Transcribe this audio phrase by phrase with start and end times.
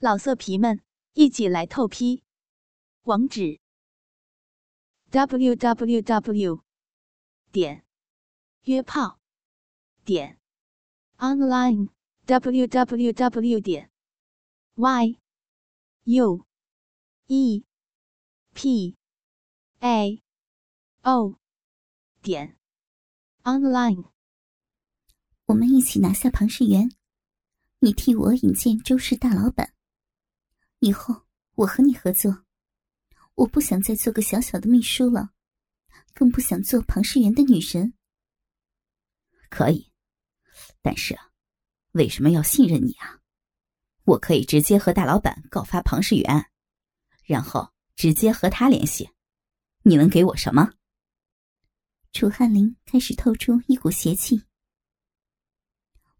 [0.00, 0.80] 老色皮们，
[1.14, 2.22] 一起来透批！
[3.02, 3.58] 网址
[5.10, 6.62] ：w w w
[7.50, 7.84] 点
[8.62, 9.18] 约炮
[10.04, 10.38] 点
[11.16, 11.88] online
[12.26, 13.90] w w w 点
[14.76, 15.18] y
[16.04, 16.46] u
[17.26, 17.64] e
[18.54, 18.96] p
[19.80, 20.22] a
[21.02, 21.40] o
[22.22, 22.56] 点
[23.42, 24.12] online。
[25.46, 26.88] 我们一起拿下庞世元，
[27.80, 29.77] 你替我引荐周氏大老板。
[30.80, 32.44] 以后我和你合作，
[33.34, 35.30] 我不想再做个小小的秘书了，
[36.14, 37.94] 更不想做庞世元的女人。
[39.50, 39.90] 可以，
[40.80, 41.18] 但是，
[41.92, 43.20] 为什么要信任你啊？
[44.04, 46.50] 我可以直接和大老板告发庞世元，
[47.24, 49.10] 然后直接和他联系。
[49.82, 50.74] 你能给我什么？
[52.12, 54.44] 楚汉林开始透出一股邪气。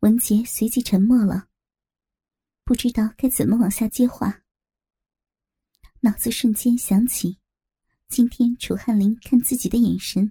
[0.00, 1.48] 文杰随即沉默了，
[2.64, 4.42] 不知道该怎么往下接话。
[6.00, 7.40] 脑子瞬间想起，
[8.06, 10.30] 今天楚汉林看自己的眼神，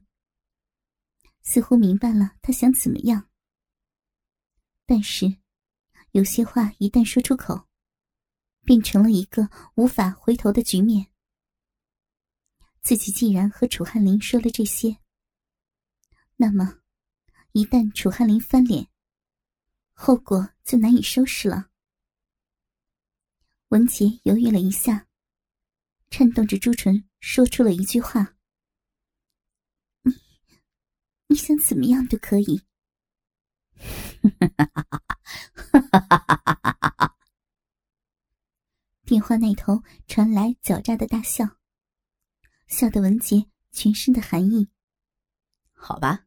[1.43, 3.29] 似乎明白了他想怎么样。
[4.85, 5.39] 但是，
[6.11, 7.67] 有些话一旦说出口，
[8.63, 11.07] 变成了一个无法回头的局面。
[12.81, 14.99] 自己既然和楚汉林说了这些，
[16.37, 16.79] 那么，
[17.52, 18.87] 一旦楚汉林翻脸，
[19.91, 21.69] 后果就难以收拾了。
[23.67, 25.06] 文杰犹豫了一下。
[26.09, 28.36] 颤动着朱唇，说出了一句话
[30.03, 30.14] ：“你，
[31.27, 32.64] 你想怎么样都可以。”
[39.05, 41.45] 电话那头传来狡诈的大笑，
[42.67, 44.69] 笑得文杰全身的寒意。
[45.71, 46.25] 好吧，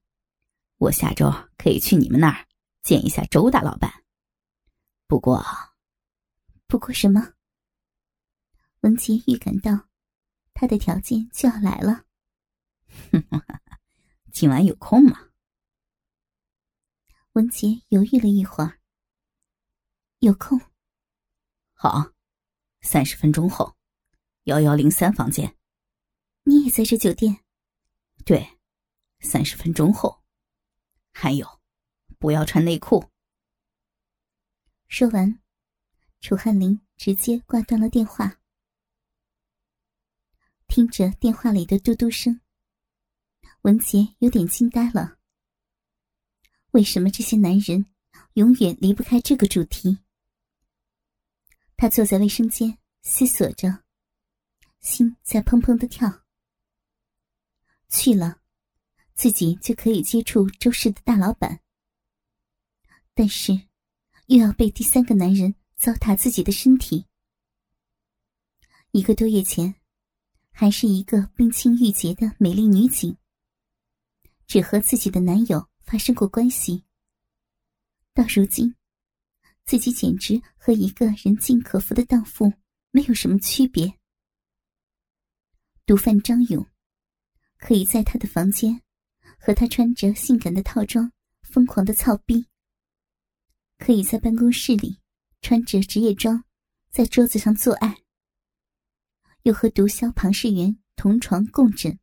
[0.76, 2.46] 我下周可以去你们那儿
[2.82, 4.04] 见一下周大老板。
[5.06, 5.44] 不过，
[6.66, 7.34] 不过什么？
[8.80, 9.88] 文杰预感到，
[10.54, 12.06] 他的条件就要来了。
[14.32, 15.28] 今晚有空吗？
[17.32, 18.80] 文杰犹豫了一会儿。
[20.20, 20.58] 有空。
[21.74, 22.12] 好，
[22.80, 23.76] 三十分钟后，
[24.44, 25.58] 幺幺零三房间。
[26.44, 27.44] 你也在这酒店？
[28.24, 28.58] 对，
[29.20, 30.22] 三十分钟后。
[31.12, 31.60] 还有，
[32.18, 33.10] 不要穿内裤。
[34.88, 35.38] 说完，
[36.22, 38.39] 楚汉林直接挂断了电话。
[40.70, 42.40] 听着电话里的嘟嘟声，
[43.62, 45.18] 文杰有点惊呆了。
[46.70, 47.86] 为什么这些男人
[48.34, 49.98] 永远离不开这个主题？
[51.76, 53.82] 他坐在卫生间思索着，
[54.78, 56.22] 心在砰砰的跳。
[57.88, 58.40] 去了，
[59.14, 61.60] 自己就可以接触周氏的大老板，
[63.12, 63.52] 但是
[64.26, 67.06] 又要被第三个男人糟蹋自己的身体。
[68.92, 69.79] 一个多月前。
[70.60, 73.16] 还是一个冰清玉洁的美丽女警，
[74.46, 76.84] 只和自己的男友发生过关系。
[78.12, 78.74] 到如今，
[79.64, 82.52] 自己简直和一个人尽可夫的荡妇
[82.90, 83.90] 没有什么区别。
[85.86, 86.66] 毒贩张勇，
[87.56, 88.82] 可以在他的房间
[89.38, 91.10] 和他穿着性感的套装
[91.42, 92.44] 疯狂的操逼；
[93.78, 95.00] 可以在办公室里
[95.40, 96.44] 穿着职业装
[96.90, 97.99] 在桌子上做爱。
[99.42, 101.98] 又和毒枭庞世元同床共枕，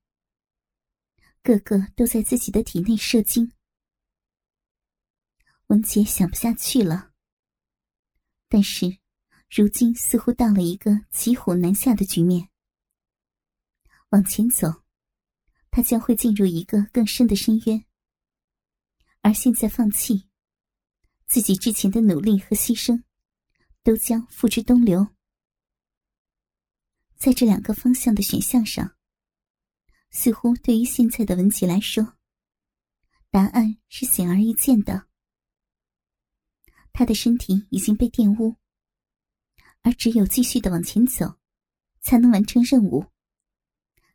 [1.43, 3.51] 个个都在自己的体内射精。
[5.67, 7.11] 文杰想不下去了，
[8.47, 8.97] 但是
[9.49, 12.49] 如今似乎到了一个骑虎难下的局面。
[14.09, 14.83] 往前走，
[15.69, 17.81] 他将会进入一个更深的深渊；
[19.21, 20.29] 而现在放弃，
[21.27, 23.03] 自己之前的努力和牺牲，
[23.83, 25.16] 都将付之东流。
[27.17, 28.95] 在这两个方向的选项上，
[30.11, 32.15] 似乎对于现在的文琪来说，
[33.31, 35.07] 答案是显而易见的。
[36.93, 38.55] 他的身体已经被玷污，
[39.81, 41.39] 而只有继续的往前走，
[42.01, 43.05] 才能完成任务，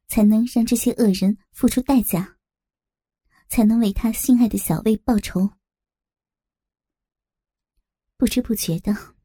[0.06, 2.38] 才能让这些恶人付出代价，
[3.48, 5.50] 才能为他心爱的小魏报仇。
[8.16, 9.16] 不知不觉的，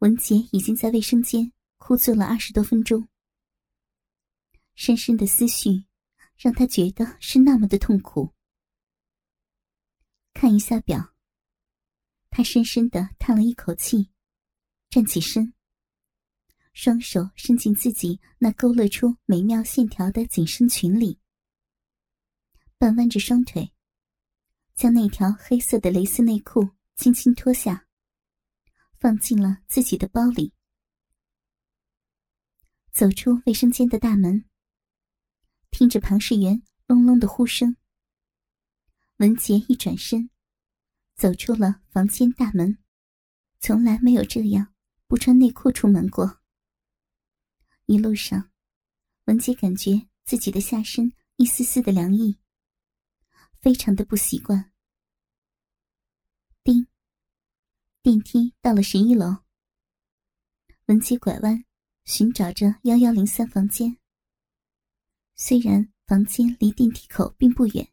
[0.00, 1.50] 文杰已经在卫生间。
[1.78, 3.08] 哭坐了二十多分钟，
[4.74, 5.86] 深深的思绪
[6.36, 8.34] 让他觉得是那么的痛苦。
[10.34, 11.14] 看一下表，
[12.30, 14.10] 他深深的叹了一口气，
[14.90, 15.54] 站起身，
[16.74, 21.18] 双手伸进自己那勾勒出美妙线条的紧身裙里，
[22.76, 23.72] 半弯着双腿，
[24.74, 27.86] 将那条黑色的蕾丝内裤轻轻脱下，
[28.98, 30.52] 放进了自己的包里。
[32.98, 34.44] 走出卫生间的大门，
[35.70, 37.76] 听着庞世元隆隆的呼声，
[39.18, 40.30] 文杰一转身，
[41.14, 42.76] 走出了房间大门。
[43.60, 44.74] 从来没有这样
[45.06, 46.40] 不穿内裤出门过。
[47.86, 48.50] 一路上，
[49.26, 52.40] 文杰感觉自己的下身一丝丝的凉意，
[53.60, 54.72] 非常的不习惯。
[56.64, 56.88] 叮，
[58.02, 59.44] 电梯到了十一楼。
[60.86, 61.64] 文杰拐弯，
[62.08, 63.98] 寻找着幺幺零三房间。
[65.34, 67.92] 虽然房间离电梯口并不远，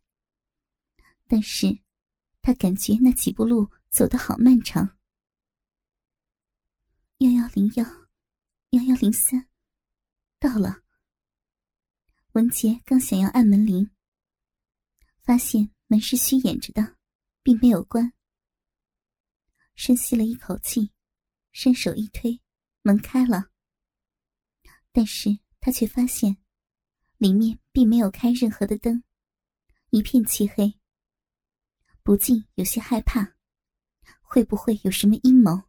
[1.28, 1.80] 但是
[2.42, 4.98] 他感觉那几步路走得好漫长。
[7.18, 7.84] 幺幺零幺，
[8.70, 9.50] 幺幺零三。
[10.40, 10.82] 到了。
[12.32, 13.92] 文杰刚想要按门铃，
[15.24, 16.96] 发现门是虚掩着的，
[17.44, 18.14] 并没有关。
[19.76, 20.92] 深吸了一口气，
[21.52, 22.40] 伸手一推，
[22.82, 23.52] 门开了。
[24.96, 26.38] 但是他却发现，
[27.18, 29.04] 里面并没有开任何的灯，
[29.90, 30.80] 一片漆黑。
[32.02, 33.36] 不禁有些害怕，
[34.22, 35.64] 会不会有什么阴谋？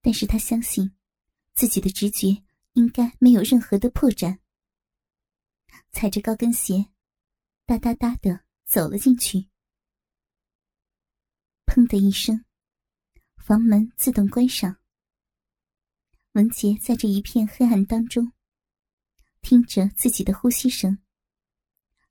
[0.00, 0.92] 但是他相信，
[1.54, 2.42] 自己的直觉。
[2.74, 4.38] 应该没有任何的破绽。
[5.90, 6.86] 踩着高跟鞋，
[7.66, 9.50] 哒哒哒的走了进去。
[11.66, 12.46] 砰的一声，
[13.36, 14.81] 房门自动关上。
[16.32, 18.32] 文杰在这一片黑暗当中，
[19.42, 20.96] 听着自己的呼吸声，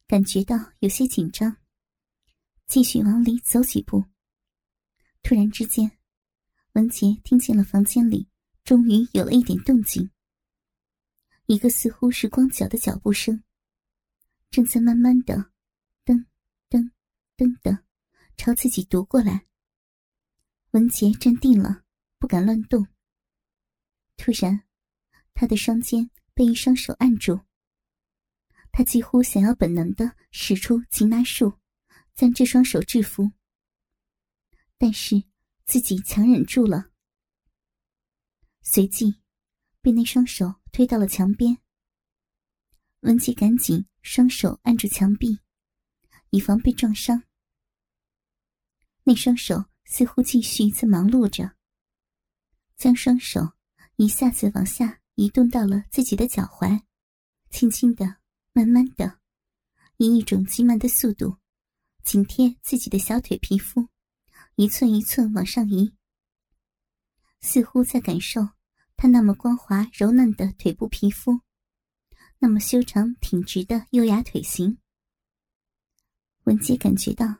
[0.05, 1.57] 感觉到有些紧张，
[2.67, 4.05] 继续往里走几步。
[5.23, 5.91] 突然之间，
[6.73, 8.27] 文杰听见了房间里
[8.63, 10.11] 终于有了一点动静。
[11.47, 13.43] 一个似乎是光脚的脚步声，
[14.51, 15.51] 正在慢慢的，
[16.05, 16.25] 噔
[16.69, 16.91] 噔
[17.35, 17.83] 噔的
[18.37, 19.47] 朝自己踱过来。
[20.71, 21.83] 文杰站定了，
[22.19, 22.85] 不敢乱动。
[24.23, 24.63] 突然，
[25.33, 27.41] 他的双肩被一双手按住，
[28.71, 31.57] 他几乎想要本能的使出擒拿术，
[32.13, 33.31] 将这双手制服，
[34.77, 35.23] 但是
[35.65, 36.91] 自己强忍住了，
[38.61, 39.15] 随即
[39.81, 40.53] 被那双手。
[40.71, 41.57] 推到了墙边，
[43.01, 45.39] 文琪赶紧双手按住墙壁，
[46.29, 47.23] 以防被撞伤。
[49.03, 51.57] 那双手似乎继续在忙碌着，
[52.77, 53.51] 将双手
[54.01, 56.81] 一下子往下移动到了自己的脚踝，
[57.51, 58.17] 轻轻的、
[58.51, 59.19] 慢慢的，
[59.97, 61.37] 以一种极慢的速度，
[62.03, 63.89] 紧贴自己的小腿皮肤，
[64.55, 65.93] 一寸一寸往上移，
[67.41, 68.41] 似乎在感受。
[68.97, 71.39] 他那么光滑柔嫩的腿部皮肤，
[72.39, 74.79] 那么修长挺直的优雅腿型。
[76.45, 77.35] 文杰感觉到，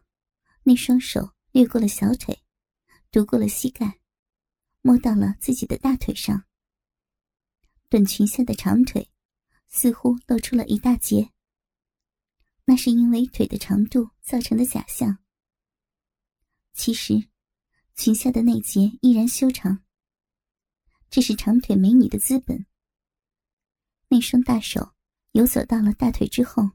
[0.62, 2.40] 那双手掠过了小腿，
[3.10, 4.00] 读过了膝盖，
[4.84, 6.46] 摸到了自己的大腿上。
[7.92, 9.12] 短裙下的长腿，
[9.68, 11.30] 似乎露出了一大截。
[12.64, 15.18] 那是因为腿的长度造成的假象。
[16.72, 17.28] 其实，
[17.94, 19.84] 裙下的那截依然修长。
[21.10, 22.66] 这是长腿美女的资本。
[24.08, 24.94] 那双大手
[25.34, 26.70] 游走到了大腿之后，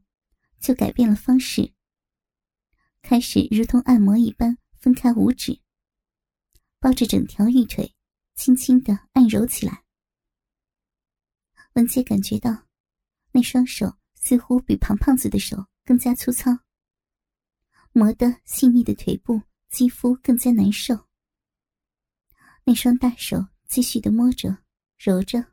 [0.60, 1.72] 就改变了方式，
[3.00, 5.62] 开始如同按摩一般分开五指，
[6.78, 7.94] 包着整条玉腿，
[8.34, 9.85] 轻轻的按揉起来。
[11.76, 12.66] 文杰感觉到，
[13.32, 16.50] 那双手似乎比胖胖子的手更加粗糙，
[17.92, 19.40] 磨得细腻的腿部
[19.70, 21.06] 肌肤更加难受。
[22.64, 23.46] 那双大手。
[23.68, 24.58] 继续的摸着、
[24.96, 25.44] 揉着。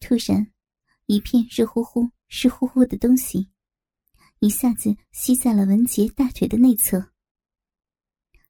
[0.00, 0.50] 突然，
[1.04, 3.50] 一片热乎乎、湿乎乎的东西，
[4.38, 7.12] 一下子吸在了文杰大腿的内侧，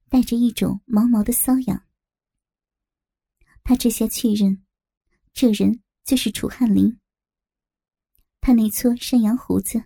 [0.07, 1.85] 带着一种毛毛的瘙痒。
[3.61, 4.65] 他这下确认，
[5.33, 6.99] 这人就是楚汉林。
[8.41, 9.83] 他那撮山羊胡子，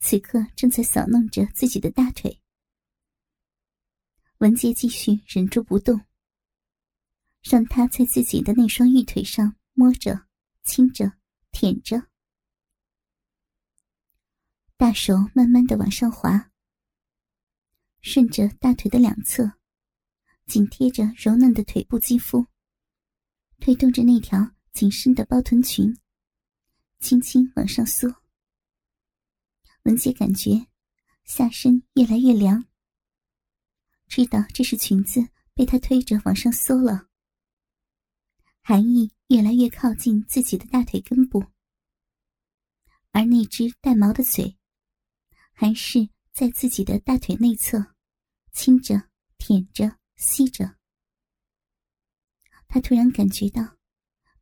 [0.00, 2.40] 此刻正在扫弄着自己的大腿。
[4.38, 6.04] 文杰继续忍住不动。
[7.42, 10.26] 让他在自己的那双玉腿上摸着、
[10.62, 11.12] 亲着、
[11.52, 12.08] 舔着，
[14.78, 16.50] 大手慢慢的往上滑，
[18.00, 19.58] 顺着大腿的两侧，
[20.46, 22.46] 紧贴着柔嫩的腿部肌肤，
[23.60, 25.96] 推动着那条紧身的包臀裙，
[26.98, 28.12] 轻轻往上缩。
[29.84, 30.66] 文杰感觉
[31.24, 32.64] 下身越来越凉，
[34.08, 37.08] 知道这是裙子被他推着往上缩了。
[38.62, 41.44] 寒意越来越靠近自己的大腿根部，
[43.12, 44.58] 而那只带毛的嘴，
[45.52, 47.94] 还是在自己的大腿内侧
[48.52, 50.78] 亲着、舔着、吸着。
[52.66, 53.76] 他突然感觉到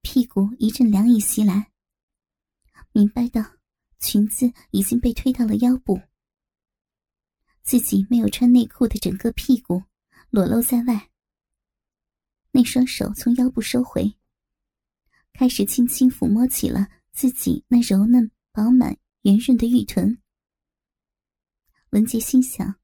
[0.03, 1.71] 屁股一阵凉意袭来，
[2.93, 3.41] 明白到
[3.99, 6.03] 裙子已经被推到了腰部，
[7.63, 9.85] 自己没有穿内裤的整个屁股
[10.29, 11.09] 裸露在外。
[12.51, 14.15] 那双手从腰部收回，
[15.33, 20.21] 开始轻轻抚摸起了自己那柔嫩、饱满、圆润的玉臀。
[21.91, 22.75] 文杰心想，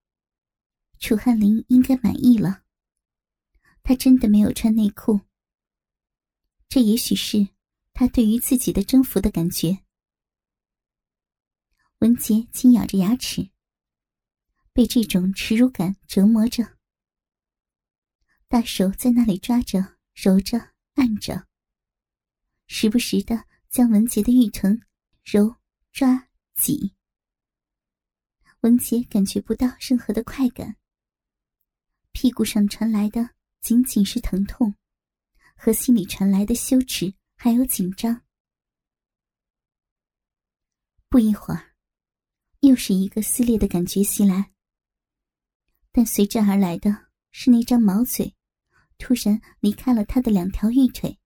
[0.98, 2.62] 楚汉林应该满意了。
[3.82, 5.27] 他真的没有穿内裤。
[6.68, 7.48] 这也许是
[7.94, 9.78] 他对于自己的征服的感觉。
[12.00, 13.50] 文杰紧咬着牙齿，
[14.72, 16.76] 被这种耻辱感折磨着。
[18.46, 21.48] 大手在那里抓着、揉着、按着，
[22.66, 24.80] 时不时的将文杰的玉臀
[25.24, 25.56] 揉、
[25.90, 26.94] 抓、挤。
[28.60, 30.76] 文杰感觉不到任何的快感，
[32.12, 34.74] 屁股上传来的仅仅是疼痛。
[35.58, 38.22] 和心里传来的羞耻还有紧张。
[41.08, 41.74] 不一会儿，
[42.60, 44.52] 又是一个撕裂的感觉袭来，
[45.90, 48.36] 但随之而来的是那张毛嘴
[48.98, 51.18] 突然离开了他的两条玉腿。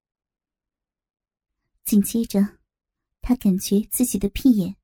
[1.84, 2.58] 紧接着，
[3.20, 4.76] 他感觉自己的屁眼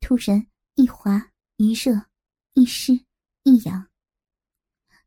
[0.00, 2.08] 突然一滑一热
[2.54, 2.92] 一湿
[3.44, 3.90] 一痒，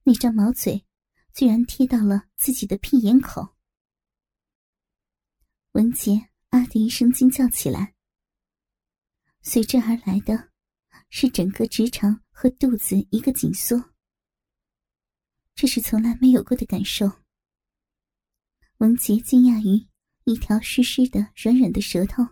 [0.03, 0.85] 那张毛嘴。
[1.33, 3.55] 居然贴到了自己的屁眼口，
[5.71, 7.95] 文杰啊的一声惊叫起来，
[9.41, 10.51] 随之而来的，
[11.09, 13.93] 是整个直肠和肚子一个紧缩。
[15.55, 17.09] 这是从来没有过的感受。
[18.77, 19.87] 文杰惊讶于
[20.23, 22.23] 一条湿湿的、软软的舌头，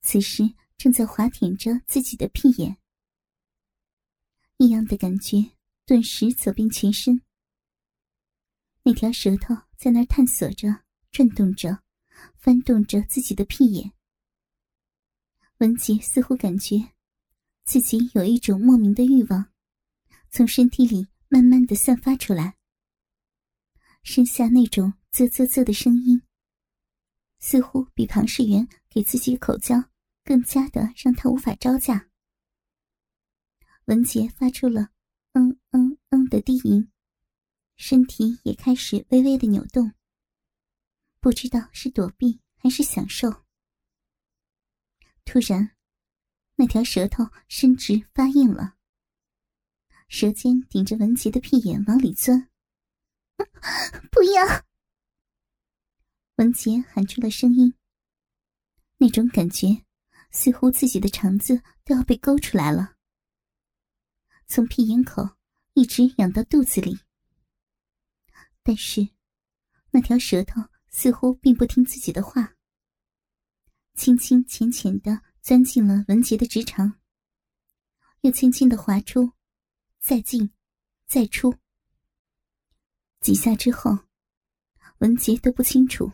[0.00, 0.42] 此时
[0.76, 2.76] 正在滑舔着自己的屁眼，
[4.58, 5.52] 异样的感觉
[5.86, 7.22] 顿时走遍全身。
[8.84, 11.82] 那条舌头在那儿探索着、转动着、
[12.36, 13.92] 翻动着自己的屁眼。
[15.58, 16.92] 文杰似乎感觉
[17.64, 19.52] 自己有一种莫名的欲望，
[20.30, 22.56] 从身体里慢慢的散发出来。
[24.02, 26.20] 剩下那种啧啧啧的声音，
[27.38, 29.90] 似乎比庞世元给自己口交
[30.24, 32.08] 更加的让他无法招架。
[33.84, 34.90] 文杰发出了
[35.34, 36.91] “嗯嗯嗯”的低吟。
[37.76, 39.92] 身体也开始微微的扭动，
[41.20, 43.44] 不知道是躲避还是享受。
[45.24, 45.76] 突然，
[46.56, 48.76] 那条舌头伸直发硬了，
[50.08, 52.48] 舌尖顶着文杰的屁眼往里钻。
[54.10, 54.64] 不要！
[56.36, 57.74] 文杰喊出了声音。
[58.98, 59.84] 那种感觉，
[60.30, 62.96] 似乎自己的肠子都要被勾出来了，
[64.46, 65.36] 从屁眼口
[65.74, 66.98] 一直痒到肚子里。
[68.62, 69.08] 但是，
[69.90, 72.54] 那条舌头似乎并不听自己的话，
[73.94, 77.00] 轻轻浅浅的钻进了文杰的直肠，
[78.20, 79.32] 又轻轻的滑出，
[79.98, 80.52] 再进，
[81.06, 81.54] 再出。
[83.20, 83.98] 几下之后，
[84.98, 86.12] 文杰都不清楚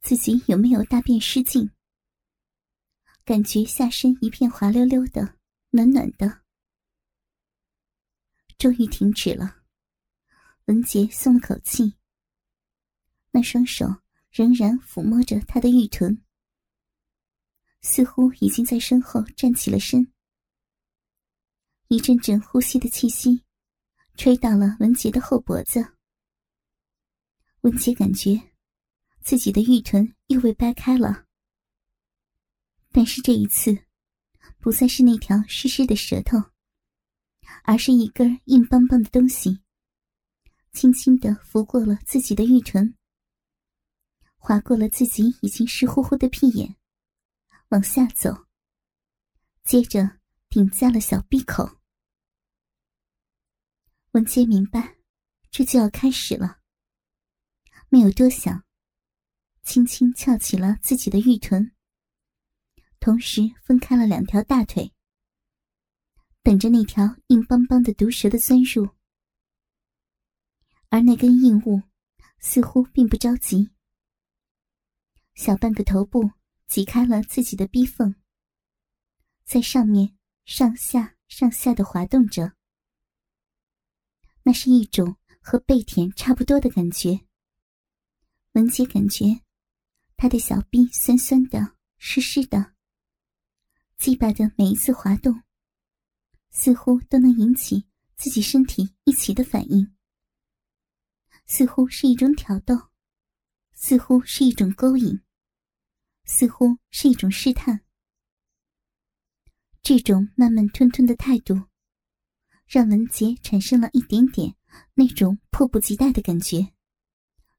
[0.00, 1.70] 自己有没有大便失禁，
[3.24, 5.36] 感觉下身一片滑溜溜的，
[5.70, 6.42] 暖暖的，
[8.58, 9.59] 终于停止了。
[10.70, 11.96] 文杰松了口气，
[13.32, 13.84] 那双手
[14.30, 16.22] 仍然抚摸着他的玉臀，
[17.80, 20.12] 似乎已经在身后站起了身。
[21.88, 23.42] 一阵阵呼吸的气息，
[24.14, 25.84] 吹到了文杰的后脖子。
[27.62, 28.40] 文杰感觉
[29.22, 31.26] 自己的玉臀又被掰开了，
[32.92, 33.76] 但是这一次，
[34.60, 36.38] 不再是那条湿湿的舌头，
[37.64, 39.60] 而是一根硬邦邦的东西。
[40.72, 42.96] 轻轻的拂过了自己的玉唇，
[44.36, 46.76] 划过了自己已经湿乎乎的屁眼，
[47.70, 48.46] 往下走，
[49.64, 51.78] 接着顶在了小闭口。
[54.12, 54.96] 文杰明白，
[55.50, 56.60] 这就要开始了。
[57.88, 58.64] 没有多想，
[59.62, 61.72] 轻轻翘起了自己的玉臀，
[63.00, 64.92] 同时分开了两条大腿，
[66.42, 68.88] 等着那条硬邦邦的毒蛇的钻入。
[70.90, 71.80] 而那根硬物
[72.40, 73.70] 似乎并不着急，
[75.34, 76.32] 小半个头部
[76.66, 78.16] 挤开了自己的逼缝，
[79.44, 82.54] 在上面上下上下的滑动着。
[84.42, 87.20] 那是一种和被舔差不多的感觉。
[88.52, 89.42] 文杰感觉
[90.16, 92.74] 他的小臂酸酸的、湿湿的，
[93.96, 95.40] 鸡巴的每一次滑动，
[96.50, 99.94] 似乎都能引起自己身体一起的反应。
[101.52, 102.76] 似乎是一种挑逗，
[103.72, 105.20] 似乎是一种勾引，
[106.24, 107.80] 似乎是一种试探。
[109.82, 111.60] 这种慢慢吞吞的态度，
[112.66, 114.54] 让文杰产生了一点点
[114.94, 116.72] 那种迫不及待的感觉，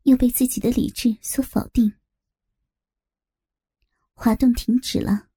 [0.03, 1.93] 又被自己的理智所否定。
[4.13, 5.27] 滑动停止了，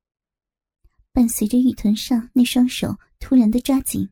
[1.11, 4.11] 伴随着玉臀上那双手突然的抓紧，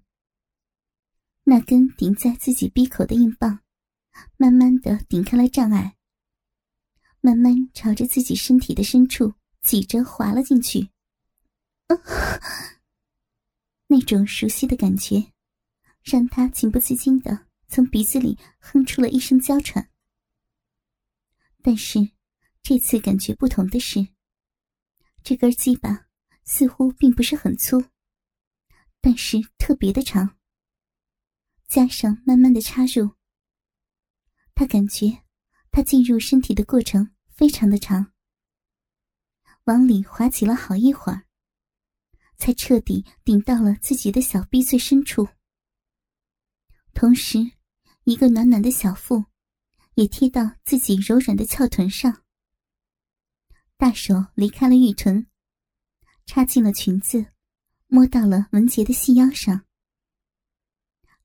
[1.44, 3.62] 那根顶在自己鼻口的硬棒，
[4.36, 5.96] 慢慢的顶开了障碍，
[7.20, 10.90] 慢慢朝着自己身体的深处挤着滑了进去。
[13.86, 15.32] 那种熟悉的感觉，
[16.02, 19.90] 让他情不自禁的从鼻子里哼出了一声娇喘。
[21.62, 22.10] 但是，
[22.62, 24.08] 这次感觉不同的是，
[25.22, 26.06] 这根鸡巴
[26.44, 27.84] 似乎并不是很粗，
[29.00, 30.36] 但是特别的长。
[31.68, 33.14] 加上慢慢的插入，
[34.54, 35.22] 他感觉
[35.70, 38.12] 他进入身体的过程非常的长，
[39.64, 41.26] 往里滑起了好一会儿。
[42.36, 45.28] 才彻底顶到了自己的小臂最深处，
[46.92, 47.38] 同时，
[48.02, 49.26] 一个暖暖的小腹
[49.94, 52.24] 也贴到自己柔软的翘臀上。
[53.76, 55.28] 大手离开了玉臀，
[56.26, 57.26] 插进了裙子，
[57.86, 59.64] 摸到了文杰的细腰上，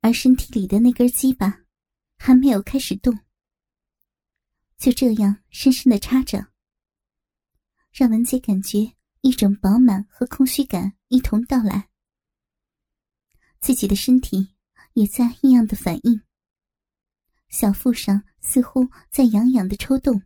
[0.02, 1.64] 而身体里的那根鸡巴
[2.18, 3.18] 还没有开始动，
[4.78, 6.48] 就这样深深的插着，
[7.92, 8.94] 让文杰感觉。
[9.22, 11.90] 一种饱满和空虚感一同到来，
[13.60, 14.54] 自己的身体
[14.94, 16.22] 也在异样的反应。
[17.50, 20.22] 小腹上似乎在痒痒的抽动，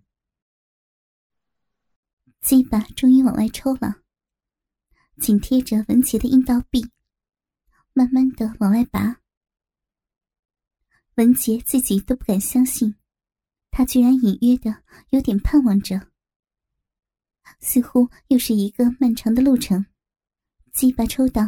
[2.42, 4.04] 鸡巴终于往外抽了，
[5.18, 6.86] 紧贴着文杰的阴道壁，
[7.94, 9.21] 慢慢的往外拔。
[11.22, 12.96] 文杰自己都不敢相信，
[13.70, 16.10] 他居然隐约的有点盼望着。
[17.60, 19.86] 似乎又是一个漫长的路程，
[20.74, 21.48] 鸡巴抽到，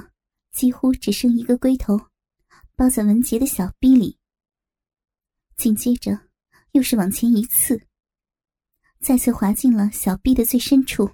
[0.52, 2.00] 几乎只剩一个龟头，
[2.76, 4.20] 包在文杰的小臂里。
[5.58, 6.30] 紧接着，
[6.74, 7.88] 又是往前一刺，
[9.00, 11.10] 再次滑进了小臂的最深处。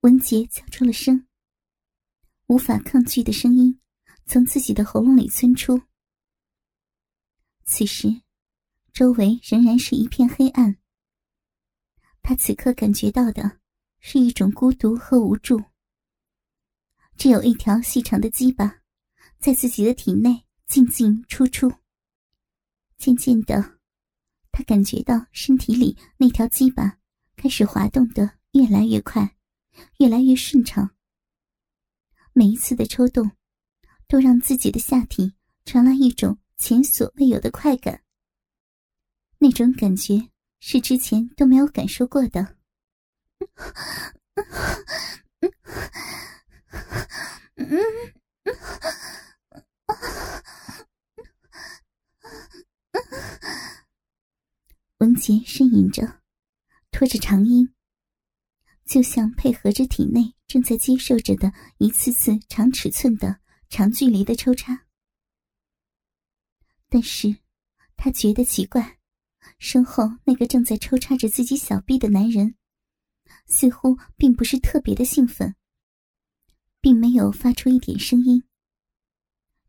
[0.00, 1.28] 文杰叫出了声，
[2.48, 3.80] 无法抗拒的声音
[4.26, 5.80] 从自己的喉咙里钻出。
[7.64, 8.22] 此时，
[8.92, 10.76] 周围仍然是一片黑暗。
[12.22, 13.60] 他此刻感觉到的
[14.00, 15.62] 是一种孤独和无助。
[17.16, 18.82] 只有一条细长的鸡巴，
[19.38, 21.72] 在自己的体内进进出出。
[22.98, 23.78] 渐渐的，
[24.50, 26.98] 他感觉到身体里那条鸡巴
[27.36, 29.36] 开始滑动的越来越快，
[29.98, 30.96] 越来越顺畅。
[32.32, 33.30] 每一次的抽动，
[34.08, 38.02] 都让自己的下体传来一种前所未有的快感。
[39.38, 40.30] 那种感觉。
[40.58, 42.56] 是之前都没有感受过的。
[54.98, 56.20] 文杰呻吟着，
[56.90, 57.72] 拖着长音，
[58.86, 63.38] 就像配合着体内正在接受着的一次次长尺寸的
[63.76, 64.86] 长距离的抽插。
[66.88, 67.36] 但是，
[67.94, 68.98] 他觉得奇怪。
[69.58, 72.56] 身后那个正在抽插着自己小臂的男人，
[73.44, 75.54] 似乎并不是特别的兴奋，
[76.80, 78.42] 并没有发出一点声音，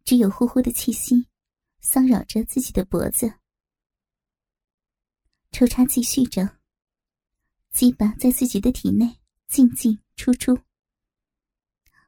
[0.06, 1.28] 只有呼呼的气息
[1.82, 3.34] 骚扰着自己的脖子。
[5.52, 6.60] 抽插继续着，
[7.72, 10.58] 鸡巴在自己的体内进进出出。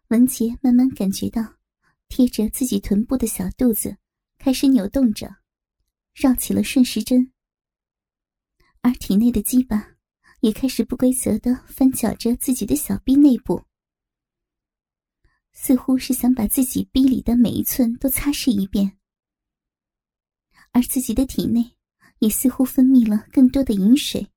[0.07, 1.58] 文杰慢慢感觉到，
[2.09, 3.97] 贴着自己臀部的小肚子
[4.37, 5.37] 开始扭动着，
[6.13, 7.31] 绕起了顺时针。
[8.81, 9.95] 而体内的鸡巴
[10.41, 13.63] 也开始不规则的翻搅着自己的小臂内部，
[15.53, 18.97] 似乎是想把自己臂里的每一寸都擦拭一遍。
[20.71, 21.77] 而自己的体内
[22.19, 24.31] 也似乎分泌了更多的饮水，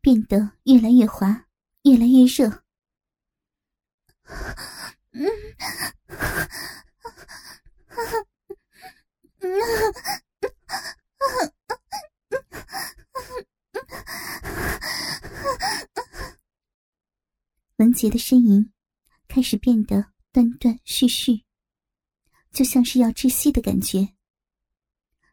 [0.00, 1.46] 变得越来越滑，
[1.82, 2.64] 越来越热。
[5.12, 5.26] 嗯，
[17.76, 18.72] 文杰的呻吟
[19.26, 21.44] 开始变得断断续续，
[22.52, 24.14] 就像是要窒息的感觉。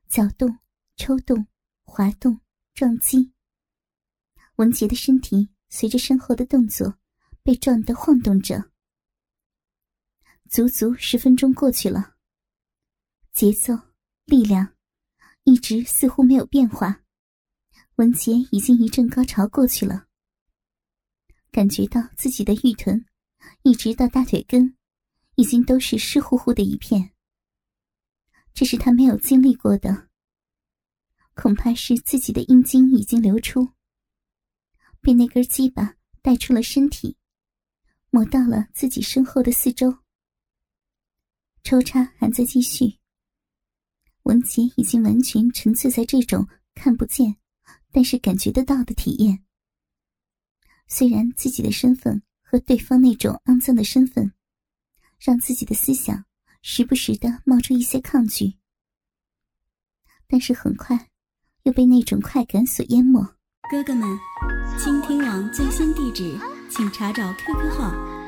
[0.08, 0.58] 搅动、
[0.96, 1.46] 抽动、
[1.84, 2.40] 滑动、
[2.74, 3.34] 撞击，
[4.56, 6.98] 文杰的身体随着身后的动作
[7.44, 8.72] 被撞得晃动着。
[10.50, 12.16] 足足十分钟过去了，
[13.34, 13.74] 节奏、
[14.26, 14.76] 力量
[15.44, 17.04] 一直似乎没有变化。
[17.96, 20.08] 文杰已经一阵高潮过去了，
[21.52, 23.06] 感觉到自己的玉臀
[23.64, 24.78] 一直到大腿根，
[25.36, 27.12] 已经都是湿乎乎的一片。
[28.54, 30.10] 这是他没有经历过的，
[31.34, 33.74] 恐怕是自己的阴茎已经流出，
[35.02, 37.18] 被那根鸡巴带出了身体，
[38.10, 40.00] 抹到了自己身后的四周。
[41.68, 42.98] 抽插还在继续。
[44.24, 47.36] 文杰已经完全沉醉在这种看不见，
[47.92, 49.44] 但是感觉得到的体验。
[50.88, 54.32] 虽然自己的身份和对方那种肮脏的身份，
[55.20, 56.24] 让自己的思想
[56.62, 58.54] 时不时的冒出一些抗拒，
[60.26, 61.10] 但是很快
[61.64, 63.22] 又被那种快感所淹没。
[63.70, 64.08] 哥哥们，
[64.80, 68.17] 倾听网最新地址，请查找 QQ 号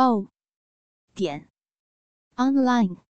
[0.00, 0.30] o
[1.14, 1.50] 点
[2.38, 3.09] online。